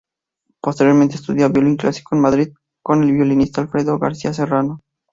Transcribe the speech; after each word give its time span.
Posteriormente 0.63 1.13
estudia 1.13 1.47
violín 1.47 1.77
clásico 1.77 2.15
en 2.15 2.21
Madrid 2.21 2.53
con 2.81 3.03
el 3.03 3.11
violinista 3.11 3.61
Alfredo 3.61 3.99
García 3.99 4.33
Serrano. 4.33 4.79